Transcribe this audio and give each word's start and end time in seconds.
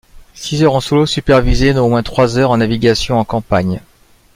Six 0.33 0.63
heures 0.63 0.73
en 0.73 0.79
solo 0.81 1.05
supervisé 1.05 1.75
dont 1.75 1.85
au 1.85 1.89
moins 1.89 2.01
trois 2.01 2.39
heures 2.39 2.49
en 2.49 2.57
navigation 2.57 3.19
en 3.19 3.23
campagne. 3.23 3.81